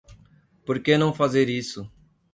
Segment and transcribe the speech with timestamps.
[0.65, 1.87] Por que não fazer isso